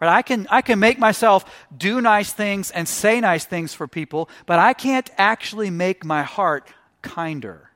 Right? 0.00 0.10
I, 0.10 0.22
can, 0.22 0.46
I 0.50 0.60
can 0.60 0.78
make 0.78 0.98
myself 0.98 1.44
do 1.76 2.00
nice 2.00 2.32
things 2.32 2.70
and 2.70 2.86
say 2.86 3.20
nice 3.20 3.44
things 3.44 3.74
for 3.74 3.88
people, 3.88 4.28
but 4.46 4.58
I 4.58 4.72
can't 4.72 5.10
actually 5.16 5.70
make 5.70 6.04
my 6.04 6.22
heart 6.22 6.68
kinder. 7.02 7.70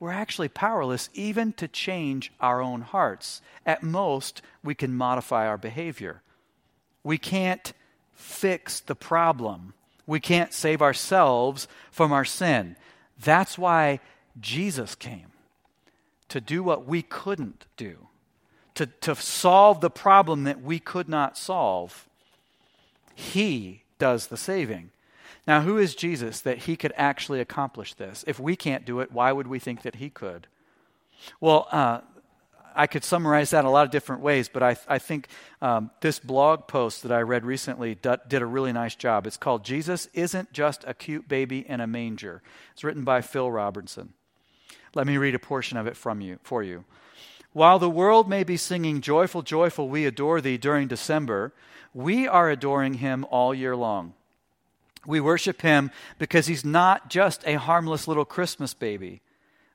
We're 0.00 0.10
actually 0.10 0.48
powerless 0.48 1.08
even 1.14 1.52
to 1.54 1.68
change 1.68 2.32
our 2.40 2.60
own 2.60 2.82
hearts. 2.82 3.40
At 3.64 3.82
most, 3.82 4.42
we 4.62 4.74
can 4.74 4.94
modify 4.94 5.46
our 5.46 5.58
behavior. 5.58 6.22
We 7.02 7.18
can't 7.18 7.72
fix 8.12 8.80
the 8.80 8.94
problem 8.94 9.74
we 10.06 10.20
can't 10.20 10.52
save 10.52 10.82
ourselves 10.82 11.66
from 11.90 12.12
our 12.12 12.24
sin. 12.24 12.76
That's 13.22 13.56
why 13.56 14.00
Jesus 14.40 14.94
came 14.94 15.32
to 16.28 16.40
do 16.40 16.62
what 16.62 16.86
we 16.86 17.02
couldn't 17.02 17.66
do, 17.76 18.08
to, 18.74 18.86
to 18.86 19.14
solve 19.14 19.80
the 19.80 19.90
problem 19.90 20.44
that 20.44 20.62
we 20.62 20.78
could 20.78 21.08
not 21.08 21.38
solve. 21.38 22.08
He 23.14 23.82
does 23.98 24.26
the 24.26 24.36
saving. 24.36 24.90
Now, 25.46 25.60
who 25.60 25.76
is 25.76 25.94
Jesus 25.94 26.40
that 26.40 26.58
he 26.58 26.76
could 26.76 26.92
actually 26.96 27.40
accomplish 27.40 27.94
this? 27.94 28.24
If 28.26 28.40
we 28.40 28.56
can't 28.56 28.84
do 28.84 29.00
it, 29.00 29.12
why 29.12 29.30
would 29.32 29.46
we 29.46 29.58
think 29.58 29.82
that 29.82 29.96
he 29.96 30.08
could? 30.08 30.46
Well, 31.40 31.68
uh, 31.70 32.00
I 32.74 32.86
could 32.86 33.04
summarize 33.04 33.50
that 33.50 33.60
in 33.60 33.66
a 33.66 33.70
lot 33.70 33.84
of 33.84 33.92
different 33.92 34.22
ways, 34.22 34.48
but 34.48 34.62
I, 34.62 34.76
I 34.88 34.98
think 34.98 35.28
um, 35.62 35.90
this 36.00 36.18
blog 36.18 36.66
post 36.66 37.02
that 37.02 37.12
I 37.12 37.20
read 37.20 37.44
recently 37.44 37.94
d- 37.94 38.16
did 38.26 38.42
a 38.42 38.46
really 38.46 38.72
nice 38.72 38.96
job. 38.96 39.26
It's 39.26 39.36
called 39.36 39.64
Jesus 39.64 40.08
Isn't 40.12 40.52
Just 40.52 40.82
a 40.86 40.94
Cute 40.94 41.28
Baby 41.28 41.64
in 41.68 41.80
a 41.80 41.86
Manger. 41.86 42.42
It's 42.72 42.82
written 42.82 43.04
by 43.04 43.20
Phil 43.20 43.50
Robertson. 43.50 44.14
Let 44.94 45.06
me 45.06 45.18
read 45.18 45.34
a 45.34 45.40
portion 45.40 45.76
of 45.76 45.86
it 45.86 45.96
from 45.96 46.20
you, 46.20 46.38
for 46.42 46.62
you. 46.62 46.84
While 47.52 47.78
the 47.78 47.90
world 47.90 48.28
may 48.28 48.42
be 48.42 48.56
singing 48.56 49.00
Joyful, 49.00 49.42
Joyful, 49.42 49.88
We 49.88 50.06
Adore 50.06 50.40
Thee 50.40 50.56
during 50.56 50.88
December, 50.88 51.52
we 51.92 52.26
are 52.26 52.50
adoring 52.50 52.94
Him 52.94 53.24
all 53.30 53.54
year 53.54 53.76
long. 53.76 54.14
We 55.06 55.20
worship 55.20 55.62
Him 55.62 55.90
because 56.18 56.46
He's 56.46 56.64
not 56.64 57.10
just 57.10 57.42
a 57.46 57.54
harmless 57.54 58.08
little 58.08 58.24
Christmas 58.24 58.74
baby 58.74 59.22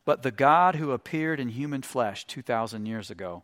but 0.10 0.24
the 0.24 0.32
God 0.32 0.78
who 0.78 0.92
appeared 0.92 1.40
in 1.40 1.50
human 1.50 1.84
flesh 1.84 2.26
2,000 2.26 2.88
years 2.88 3.12
ago. 3.12 3.44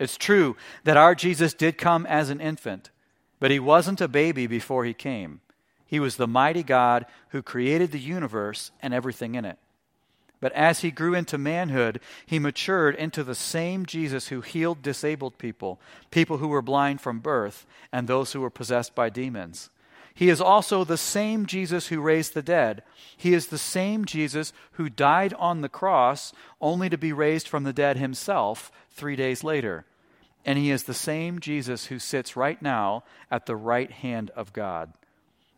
It's 0.00 0.16
true 0.16 0.56
that 0.84 0.96
our 0.96 1.14
Jesus 1.14 1.52
did 1.52 1.76
come 1.76 2.06
as 2.06 2.30
an 2.30 2.40
infant, 2.40 2.88
but 3.38 3.50
he 3.50 3.58
wasn't 3.58 4.00
a 4.00 4.08
baby 4.08 4.46
before 4.46 4.86
he 4.86 4.94
came. 4.94 5.42
He 5.84 6.00
was 6.00 6.16
the 6.16 6.26
mighty 6.26 6.62
God 6.62 7.04
who 7.32 7.42
created 7.42 7.92
the 7.92 7.98
universe 7.98 8.70
and 8.80 8.94
everything 8.94 9.34
in 9.34 9.44
it. 9.44 9.58
But 10.40 10.52
as 10.52 10.80
he 10.80 10.90
grew 10.90 11.14
into 11.14 11.36
manhood, 11.36 12.00
he 12.24 12.38
matured 12.38 12.94
into 12.94 13.22
the 13.22 13.34
same 13.34 13.84
Jesus 13.84 14.28
who 14.28 14.40
healed 14.40 14.80
disabled 14.80 15.36
people, 15.36 15.78
people 16.10 16.38
who 16.38 16.48
were 16.48 16.62
blind 16.62 17.02
from 17.02 17.18
birth, 17.18 17.66
and 17.92 18.08
those 18.08 18.32
who 18.32 18.40
were 18.40 18.48
possessed 18.48 18.94
by 18.94 19.10
demons. 19.10 19.68
He 20.18 20.30
is 20.30 20.40
also 20.40 20.82
the 20.82 20.96
same 20.96 21.46
Jesus 21.46 21.86
who 21.86 22.00
raised 22.00 22.34
the 22.34 22.42
dead. 22.42 22.82
He 23.16 23.34
is 23.34 23.46
the 23.46 23.56
same 23.56 24.04
Jesus 24.04 24.52
who 24.72 24.90
died 24.90 25.32
on 25.34 25.60
the 25.60 25.68
cross 25.68 26.32
only 26.60 26.88
to 26.88 26.98
be 26.98 27.12
raised 27.12 27.46
from 27.46 27.62
the 27.62 27.72
dead 27.72 27.98
himself 27.98 28.72
three 28.90 29.14
days 29.14 29.44
later. 29.44 29.84
And 30.44 30.58
he 30.58 30.72
is 30.72 30.82
the 30.82 30.92
same 30.92 31.38
Jesus 31.38 31.86
who 31.86 32.00
sits 32.00 32.34
right 32.34 32.60
now 32.60 33.04
at 33.30 33.46
the 33.46 33.54
right 33.54 33.92
hand 33.92 34.30
of 34.30 34.52
God. 34.52 34.92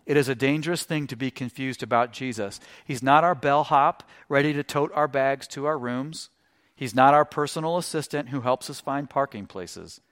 It 0.04 0.18
is 0.18 0.28
a 0.28 0.34
dangerous 0.34 0.82
thing 0.82 1.06
to 1.06 1.16
be 1.16 1.30
confused 1.30 1.82
about 1.82 2.12
Jesus. 2.12 2.60
He's 2.84 3.02
not 3.02 3.24
our 3.24 3.34
bellhop 3.34 4.02
ready 4.28 4.52
to 4.52 4.62
tote 4.62 4.92
our 4.94 5.08
bags 5.08 5.46
to 5.46 5.64
our 5.64 5.78
rooms. 5.78 6.28
He's 6.76 6.94
not 6.94 7.14
our 7.14 7.24
personal 7.24 7.78
assistant 7.78 8.28
who 8.28 8.42
helps 8.42 8.68
us 8.68 8.78
find 8.78 9.08
parking 9.08 9.46
places. 9.46 10.02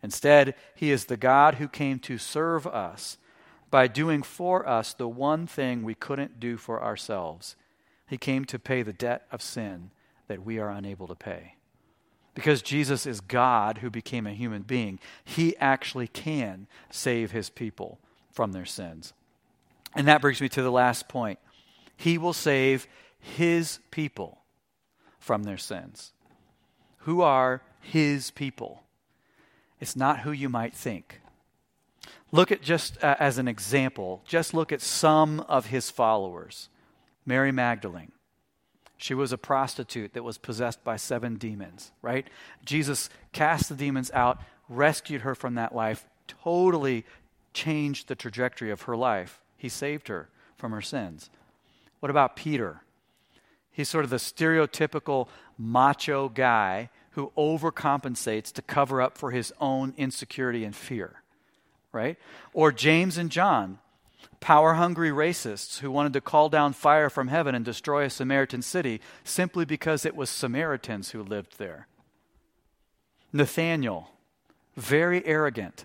Instead, 0.00 0.54
he 0.76 0.92
is 0.92 1.06
the 1.06 1.16
God 1.16 1.56
who 1.56 1.66
came 1.66 1.98
to 1.98 2.18
serve 2.18 2.68
us 2.68 3.18
by 3.70 3.86
doing 3.86 4.22
for 4.22 4.68
us 4.68 4.94
the 4.94 5.08
one 5.08 5.46
thing 5.46 5.82
we 5.82 5.94
couldn't 5.94 6.40
do 6.40 6.56
for 6.56 6.82
ourselves. 6.82 7.56
He 8.08 8.16
came 8.16 8.44
to 8.46 8.58
pay 8.58 8.82
the 8.82 8.92
debt 8.92 9.26
of 9.32 9.42
sin 9.42 9.90
that 10.28 10.44
we 10.44 10.58
are 10.58 10.70
unable 10.70 11.06
to 11.08 11.14
pay. 11.14 11.54
Because 12.34 12.60
Jesus 12.62 13.06
is 13.06 13.20
God 13.20 13.78
who 13.78 13.90
became 13.90 14.26
a 14.26 14.34
human 14.34 14.62
being, 14.62 14.98
he 15.24 15.56
actually 15.56 16.06
can 16.06 16.66
save 16.90 17.30
his 17.30 17.48
people 17.48 17.98
from 18.30 18.52
their 18.52 18.66
sins. 18.66 19.14
And 19.94 20.06
that 20.06 20.20
brings 20.20 20.40
me 20.40 20.48
to 20.50 20.62
the 20.62 20.70
last 20.70 21.08
point. 21.08 21.38
He 21.96 22.18
will 22.18 22.34
save 22.34 22.86
his 23.18 23.80
people 23.90 24.42
from 25.18 25.44
their 25.44 25.56
sins. 25.56 26.12
Who 26.98 27.22
are 27.22 27.62
his 27.80 28.30
people? 28.30 28.82
It's 29.80 29.96
not 29.96 30.20
who 30.20 30.32
you 30.32 30.48
might 30.48 30.74
think. 30.74 31.20
Look 32.32 32.50
at 32.50 32.62
just 32.62 33.02
uh, 33.02 33.16
as 33.18 33.38
an 33.38 33.48
example, 33.48 34.22
just 34.26 34.52
look 34.52 34.72
at 34.72 34.80
some 34.80 35.40
of 35.40 35.66
his 35.66 35.90
followers. 35.90 36.68
Mary 37.24 37.52
Magdalene. 37.52 38.12
She 38.96 39.12
was 39.12 39.32
a 39.32 39.38
prostitute 39.38 40.14
that 40.14 40.24
was 40.24 40.38
possessed 40.38 40.82
by 40.82 40.96
seven 40.96 41.36
demons, 41.36 41.92
right? 42.00 42.26
Jesus 42.64 43.10
cast 43.32 43.68
the 43.68 43.74
demons 43.74 44.10
out, 44.12 44.40
rescued 44.68 45.22
her 45.22 45.34
from 45.34 45.54
that 45.56 45.74
life, 45.74 46.06
totally 46.26 47.04
changed 47.52 48.08
the 48.08 48.14
trajectory 48.14 48.70
of 48.70 48.82
her 48.82 48.96
life. 48.96 49.40
He 49.56 49.68
saved 49.68 50.08
her 50.08 50.28
from 50.56 50.72
her 50.72 50.80
sins. 50.80 51.28
What 52.00 52.10
about 52.10 52.36
Peter? 52.36 52.82
He's 53.70 53.88
sort 53.88 54.04
of 54.04 54.10
the 54.10 54.16
stereotypical 54.16 55.28
macho 55.58 56.30
guy 56.30 56.88
who 57.10 57.32
overcompensates 57.36 58.52
to 58.52 58.62
cover 58.62 59.02
up 59.02 59.18
for 59.18 59.30
his 59.30 59.52
own 59.60 59.92
insecurity 59.96 60.64
and 60.64 60.74
fear, 60.74 61.22
right? 61.96 62.16
Or 62.52 62.70
James 62.70 63.18
and 63.18 63.30
John, 63.30 63.78
power 64.38 64.74
hungry 64.74 65.10
racists 65.10 65.78
who 65.78 65.90
wanted 65.90 66.12
to 66.12 66.20
call 66.20 66.48
down 66.48 66.72
fire 66.72 67.10
from 67.10 67.28
heaven 67.28 67.54
and 67.54 67.64
destroy 67.64 68.04
a 68.04 68.10
Samaritan 68.10 68.62
city 68.62 69.00
simply 69.24 69.64
because 69.64 70.04
it 70.04 70.14
was 70.14 70.30
Samaritans 70.30 71.10
who 71.10 71.22
lived 71.22 71.58
there. 71.58 71.88
Nathaniel, 73.32 74.10
very 74.76 75.24
arrogant. 75.26 75.84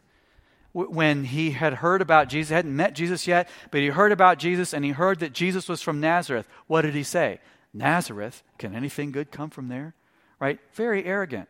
When 0.73 1.25
he 1.25 1.51
had 1.51 1.75
heard 1.75 2.01
about 2.01 2.29
Jesus, 2.29 2.51
hadn't 2.51 2.75
met 2.75 2.93
Jesus 2.93 3.27
yet, 3.27 3.49
but 3.71 3.81
he 3.81 3.87
heard 3.87 4.11
about 4.11 4.37
Jesus 4.37 4.73
and 4.73 4.85
he 4.85 4.91
heard 4.91 5.19
that 5.19 5.33
Jesus 5.33 5.67
was 5.67 5.81
from 5.81 5.99
Nazareth, 5.99 6.47
what 6.67 6.83
did 6.83 6.93
he 6.93 7.03
say? 7.03 7.39
Nazareth, 7.73 8.43
can 8.57 8.75
anything 8.75 9.11
good 9.11 9.31
come 9.31 9.49
from 9.49 9.67
there? 9.67 9.95
right? 10.41 10.59
Very 10.73 11.05
arrogant. 11.05 11.47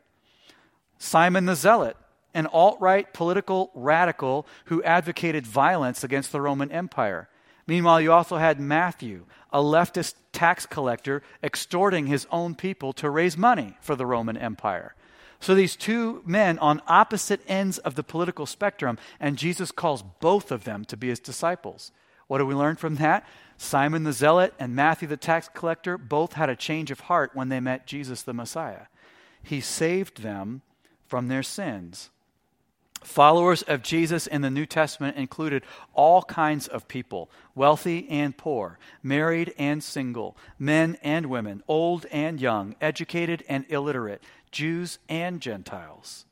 Simon 1.00 1.48
the 1.48 1.56
Zealot, 1.56 1.98
an 2.34 2.48
alt 2.48 2.80
right 2.80 3.12
political 3.14 3.72
radical 3.74 4.48
who 4.66 4.84
advocated 4.84 5.46
violence 5.46 6.04
against 6.04 6.32
the 6.32 6.42
Roman 6.42 6.72
Empire. 6.72 7.30
Meanwhile, 7.68 8.02
you 8.02 8.12
also 8.12 8.38
had 8.38 8.60
Matthew, 8.60 9.26
a 9.52 9.60
leftist 9.60 10.16
tax 10.32 10.66
collector 10.66 11.22
extorting 11.44 12.08
his 12.08 12.28
own 12.32 12.56
people 12.56 12.94
to 12.94 13.10
raise 13.10 13.38
money 13.38 13.78
for 13.82 13.96
the 13.96 14.06
Roman 14.06 14.38
Empire. 14.38 14.96
So 15.40 15.56
these 15.56 15.76
two 15.76 16.22
men 16.26 16.60
on 16.60 16.82
opposite 16.88 17.42
ends 17.48 17.80
of 17.80 17.96
the 17.96 18.04
political 18.04 18.46
spectrum, 18.46 18.98
and 19.20 19.38
Jesus 19.38 19.72
calls 19.72 20.04
both 20.20 20.52
of 20.52 20.64
them 20.64 20.86
to 20.86 20.98
be 20.98 21.10
his 21.10 21.20
disciples. 21.20 21.92
What 22.28 22.38
do 22.38 22.46
we 22.46 22.56
learn 22.56 22.76
from 22.76 22.96
that? 22.96 23.26
Simon 23.58 24.04
the 24.04 24.14
Zealot 24.14 24.54
and 24.60 24.76
Matthew 24.76 25.08
the 25.08 25.18
tax 25.18 25.50
collector 25.54 25.98
both 25.98 26.34
had 26.34 26.50
a 26.50 26.56
change 26.56 26.92
of 26.92 27.02
heart 27.02 27.32
when 27.34 27.50
they 27.50 27.60
met 27.60 27.88
Jesus 27.88 28.22
the 28.22 28.34
Messiah. 28.34 28.88
He 29.44 29.62
saved 29.62 30.22
them 30.22 30.62
from 31.08 31.28
their 31.28 31.44
sins. 31.44 32.10
Followers 33.04 33.64
of 33.64 33.82
Jesus 33.82 34.28
in 34.28 34.42
the 34.42 34.52
New 34.52 34.68
Testament 34.68 35.18
included 35.18 35.64
all 35.94 36.22
kinds 36.22 36.68
of 36.68 36.88
people, 36.88 37.32
wealthy 37.56 38.08
and 38.10 38.38
poor, 38.38 38.78
married 39.02 39.54
and 39.58 39.84
single, 39.84 40.38
men 40.60 40.98
and 41.02 41.26
women, 41.26 41.64
old 41.68 42.06
and 42.12 42.40
young, 42.40 42.76
educated 42.80 43.44
and 43.50 43.66
illiterate, 43.70 44.24
Jews 44.52 45.00
and 45.10 45.42
Gentiles. 45.42 46.26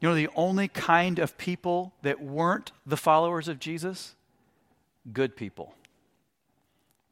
You 0.00 0.10
know, 0.10 0.14
the 0.14 0.28
only 0.36 0.68
kind 0.68 1.18
of 1.18 1.38
people 1.38 1.94
that 2.02 2.20
weren't 2.20 2.72
the 2.84 2.98
followers 2.98 3.48
of 3.48 3.58
Jesus? 3.58 4.16
Good 5.10 5.34
people. 5.34 5.74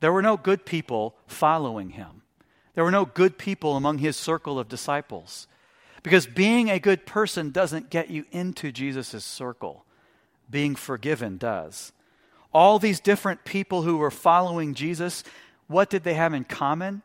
There 0.00 0.12
were 0.12 0.20
no 0.20 0.36
good 0.36 0.66
people 0.66 1.14
following 1.26 1.90
him. 1.90 2.20
There 2.74 2.84
were 2.84 2.90
no 2.90 3.06
good 3.06 3.38
people 3.38 3.76
among 3.76 3.98
his 3.98 4.16
circle 4.16 4.58
of 4.58 4.68
disciples. 4.68 5.46
Because 6.02 6.26
being 6.26 6.68
a 6.68 6.80
good 6.80 7.06
person 7.06 7.50
doesn't 7.50 7.90
get 7.90 8.10
you 8.10 8.24
into 8.32 8.72
Jesus' 8.72 9.24
circle, 9.24 9.84
being 10.50 10.74
forgiven 10.74 11.38
does. 11.38 11.92
All 12.52 12.78
these 12.78 13.00
different 13.00 13.44
people 13.44 13.82
who 13.82 13.96
were 13.96 14.10
following 14.10 14.74
Jesus, 14.74 15.24
what 15.68 15.88
did 15.88 16.04
they 16.04 16.14
have 16.14 16.34
in 16.34 16.44
common? 16.44 17.02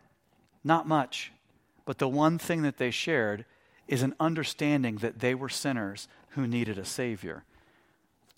Not 0.64 0.88
much. 0.88 1.32
But 1.86 2.00
the 2.00 2.10
one 2.10 2.38
thing 2.38 2.64
that 2.64 2.78
they 2.78 2.92
shared 2.92 3.46
is 3.88 4.02
an 4.02 4.16
understanding 4.20 4.98
that 4.98 5.20
they 5.20 5.34
were 5.34 5.48
sinners 5.48 6.08
who 6.32 6.46
needed 6.48 6.78
a 6.78 6.86
Savior. 6.86 7.44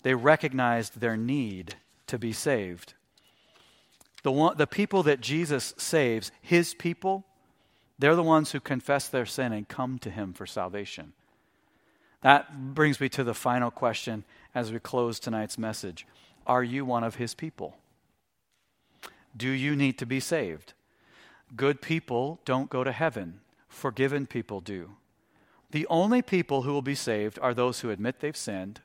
They 0.02 0.14
recognized 0.14 1.00
their 1.00 1.16
need 1.16 1.74
to 2.06 2.18
be 2.18 2.32
saved. 2.32 2.94
The, 4.22 4.30
one, 4.30 4.56
the 4.56 4.66
people 4.66 5.02
that 5.04 5.20
Jesus 5.20 5.74
saves, 5.78 6.30
his 6.40 6.74
people, 6.74 7.24
they're 8.00 8.16
the 8.16 8.22
ones 8.22 8.52
who 8.52 8.60
confess 8.60 9.08
their 9.08 9.26
sin 9.26 9.52
and 9.52 9.68
come 9.68 9.98
to 9.98 10.10
him 10.10 10.32
for 10.32 10.46
salvation. 10.46 11.12
That 12.22 12.74
brings 12.74 12.98
me 12.98 13.10
to 13.10 13.22
the 13.22 13.34
final 13.34 13.70
question 13.70 14.24
as 14.54 14.72
we 14.72 14.78
close 14.78 15.20
tonight's 15.20 15.58
message 15.58 16.06
Are 16.46 16.64
you 16.64 16.84
one 16.84 17.04
of 17.04 17.16
his 17.16 17.34
people? 17.34 17.76
Do 19.36 19.50
you 19.50 19.76
need 19.76 19.98
to 19.98 20.06
be 20.06 20.18
saved? 20.18 20.72
Good 21.54 21.82
people 21.82 22.40
don't 22.44 22.70
go 22.70 22.84
to 22.84 22.92
heaven, 22.92 23.40
forgiven 23.68 24.26
people 24.26 24.60
do. 24.60 24.92
The 25.70 25.86
only 25.88 26.22
people 26.22 26.62
who 26.62 26.72
will 26.72 26.82
be 26.82 26.94
saved 26.94 27.38
are 27.40 27.54
those 27.54 27.80
who 27.80 27.90
admit 27.90 28.20
they've 28.20 28.36
sinned, 28.36 28.80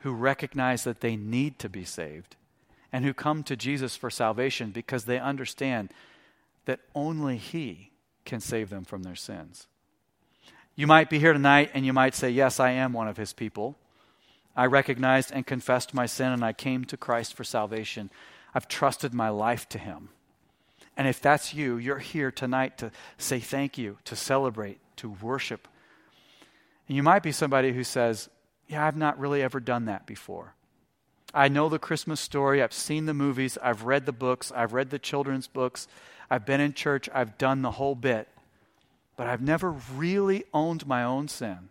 who 0.00 0.12
recognize 0.12 0.84
that 0.84 1.00
they 1.00 1.16
need 1.16 1.58
to 1.58 1.68
be 1.68 1.84
saved, 1.84 2.36
and 2.92 3.04
who 3.04 3.14
come 3.14 3.42
to 3.44 3.56
Jesus 3.56 3.96
for 3.96 4.10
salvation 4.10 4.70
because 4.70 5.04
they 5.04 5.18
understand 5.18 5.90
that 6.66 6.80
only 6.94 7.38
He 7.38 7.89
can 8.30 8.40
save 8.40 8.70
them 8.70 8.84
from 8.84 9.02
their 9.02 9.16
sins. 9.16 9.66
You 10.76 10.86
might 10.86 11.10
be 11.10 11.18
here 11.18 11.32
tonight 11.32 11.72
and 11.74 11.84
you 11.84 11.92
might 11.92 12.14
say, 12.14 12.30
Yes, 12.30 12.60
I 12.60 12.70
am 12.70 12.92
one 12.92 13.08
of 13.08 13.16
His 13.16 13.32
people. 13.34 13.76
I 14.56 14.66
recognized 14.66 15.32
and 15.32 15.44
confessed 15.44 15.92
my 15.92 16.06
sin 16.06 16.32
and 16.32 16.44
I 16.44 16.52
came 16.52 16.84
to 16.86 16.96
Christ 16.96 17.34
for 17.34 17.44
salvation. 17.44 18.08
I've 18.54 18.68
trusted 18.68 19.12
my 19.12 19.28
life 19.28 19.68
to 19.70 19.78
Him. 19.78 20.10
And 20.96 21.08
if 21.08 21.20
that's 21.20 21.52
you, 21.52 21.76
you're 21.76 21.98
here 21.98 22.30
tonight 22.30 22.78
to 22.78 22.92
say 23.18 23.40
thank 23.40 23.76
you, 23.76 23.98
to 24.04 24.14
celebrate, 24.14 24.78
to 24.96 25.10
worship. 25.10 25.66
And 26.86 26.96
you 26.96 27.02
might 27.02 27.24
be 27.24 27.32
somebody 27.32 27.72
who 27.72 27.82
says, 27.82 28.30
Yeah, 28.68 28.86
I've 28.86 28.96
not 28.96 29.18
really 29.18 29.42
ever 29.42 29.58
done 29.58 29.86
that 29.86 30.06
before. 30.06 30.54
I 31.32 31.48
know 31.48 31.68
the 31.68 31.78
Christmas 31.78 32.20
story. 32.20 32.62
I've 32.62 32.72
seen 32.72 33.06
the 33.06 33.14
movies. 33.14 33.56
I've 33.62 33.84
read 33.84 34.06
the 34.06 34.12
books. 34.12 34.50
I've 34.54 34.72
read 34.72 34.90
the 34.90 34.98
children's 34.98 35.46
books. 35.46 35.86
I've 36.30 36.46
been 36.46 36.60
in 36.60 36.72
church. 36.72 37.08
I've 37.12 37.38
done 37.38 37.62
the 37.62 37.72
whole 37.72 37.94
bit. 37.94 38.28
But 39.16 39.26
I've 39.26 39.42
never 39.42 39.70
really 39.70 40.44
owned 40.54 40.86
my 40.86 41.04
own 41.04 41.28
sin, 41.28 41.68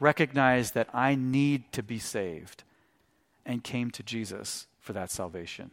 recognized 0.00 0.74
that 0.74 0.88
I 0.94 1.14
need 1.14 1.70
to 1.72 1.82
be 1.82 1.98
saved, 1.98 2.64
and 3.44 3.62
came 3.62 3.90
to 3.92 4.02
Jesus 4.02 4.66
for 4.80 4.92
that 4.94 5.10
salvation. 5.10 5.72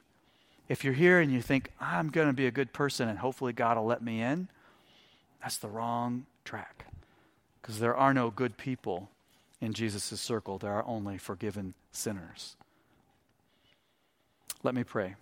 If 0.68 0.84
you're 0.84 0.94
here 0.94 1.20
and 1.20 1.32
you 1.32 1.42
think, 1.42 1.72
I'm 1.80 2.10
going 2.10 2.28
to 2.28 2.34
be 2.34 2.46
a 2.46 2.52
good 2.52 2.74
person 2.74 3.08
and 3.10 3.20
hopefully 3.20 3.54
God 3.54 3.78
will 3.78 3.86
let 3.86 4.04
me 4.04 4.22
in, 4.22 4.50
that's 5.42 5.58
the 5.58 5.70
wrong 5.70 6.26
track. 6.46 6.86
Because 7.62 7.80
there 7.80 7.96
are 7.96 8.14
no 8.14 8.30
good 8.30 8.58
people 8.58 9.10
in 9.60 9.74
Jesus' 9.74 10.20
circle, 10.20 10.58
there 10.58 10.74
are 10.74 10.86
only 10.86 11.18
forgiven 11.18 11.74
sinners. 11.92 12.56
Let 14.64 14.76
me 14.76 14.84
pray. 14.84 15.16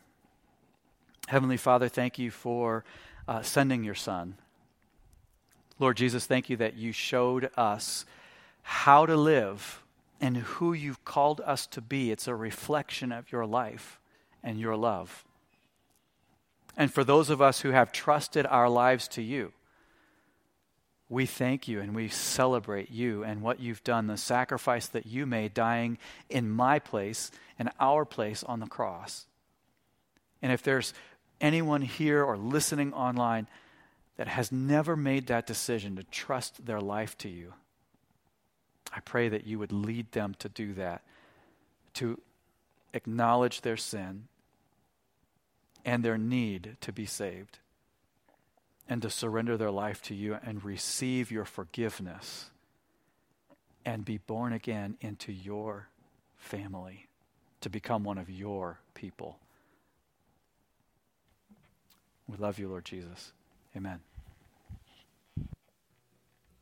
Heavenly 1.27 1.57
Father, 1.57 1.87
thank 1.87 2.19
you 2.19 2.31
for 2.31 2.83
uh, 3.27 3.41
sending 3.41 3.83
your 3.83 3.95
Son. 3.95 4.35
Lord 5.77 5.95
Jesus, 5.95 6.25
thank 6.25 6.49
you 6.49 6.57
that 6.57 6.75
you 6.75 6.91
showed 6.91 7.49
us 7.55 8.05
how 8.63 9.05
to 9.05 9.15
live 9.15 9.81
and 10.19 10.37
who 10.37 10.73
you've 10.73 11.05
called 11.05 11.39
us 11.45 11.65
to 11.67 11.81
be. 11.81 12.11
It's 12.11 12.27
a 12.27 12.35
reflection 12.35 13.13
of 13.13 13.31
your 13.31 13.45
life 13.45 13.99
and 14.43 14.59
your 14.59 14.75
love. 14.75 15.23
And 16.75 16.93
for 16.93 17.03
those 17.03 17.29
of 17.29 17.41
us 17.41 17.61
who 17.61 17.71
have 17.71 17.91
trusted 17.91 18.45
our 18.45 18.69
lives 18.69 19.07
to 19.09 19.21
you, 19.21 19.53
we 21.07 21.25
thank 21.25 21.67
you 21.67 21.79
and 21.79 21.95
we 21.95 22.07
celebrate 22.07 22.91
you 22.91 23.23
and 23.23 23.41
what 23.41 23.59
you've 23.59 23.83
done, 23.83 24.07
the 24.07 24.17
sacrifice 24.17 24.87
that 24.87 25.07
you 25.07 25.25
made 25.25 25.53
dying 25.53 25.97
in 26.29 26.49
my 26.49 26.77
place 26.77 27.31
and 27.57 27.71
our 27.79 28.05
place 28.05 28.43
on 28.43 28.59
the 28.59 28.67
cross. 28.67 29.25
And 30.41 30.51
if 30.51 30.63
there's 30.63 30.93
anyone 31.41 31.81
here 31.81 32.23
or 32.23 32.37
listening 32.37 32.93
online 32.93 33.47
that 34.17 34.27
has 34.27 34.51
never 34.51 34.95
made 34.95 35.27
that 35.27 35.47
decision 35.47 35.95
to 35.95 36.03
trust 36.03 36.65
their 36.65 36.81
life 36.81 37.17
to 37.19 37.29
you, 37.29 37.53
I 38.93 38.99
pray 39.01 39.29
that 39.29 39.45
you 39.45 39.59
would 39.59 39.71
lead 39.71 40.11
them 40.11 40.35
to 40.39 40.49
do 40.49 40.73
that, 40.73 41.03
to 41.95 42.19
acknowledge 42.93 43.61
their 43.61 43.77
sin 43.77 44.27
and 45.85 46.03
their 46.03 46.17
need 46.17 46.75
to 46.81 46.91
be 46.91 47.05
saved, 47.05 47.59
and 48.87 49.01
to 49.01 49.09
surrender 49.09 49.55
their 49.55 49.71
life 49.71 50.01
to 50.03 50.15
you 50.15 50.37
and 50.43 50.63
receive 50.63 51.31
your 51.31 51.45
forgiveness 51.45 52.49
and 53.85 54.03
be 54.03 54.17
born 54.17 54.51
again 54.51 54.97
into 55.01 55.31
your 55.31 55.87
family, 56.37 57.07
to 57.61 57.69
become 57.69 58.03
one 58.03 58.17
of 58.17 58.29
your 58.29 58.79
people. 58.93 59.37
We 62.29 62.37
love 62.37 62.59
you, 62.59 62.69
Lord 62.69 62.85
Jesus. 62.85 63.33
Amen. 63.75 63.99